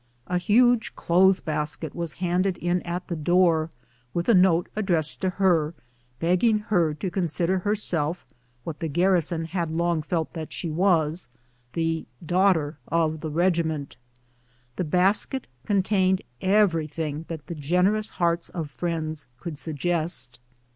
[0.25, 3.69] A huge clothes basket was handed in at the door,
[4.15, 5.75] with a note addressed to her,
[6.19, 8.25] begging her to con sider herself,
[8.63, 11.27] what the garrison had long felt that she was,"
[11.73, 13.95] the daughter of the regiment."
[14.75, 20.39] The basket con tained everything that the generous hearts of friends could suggest.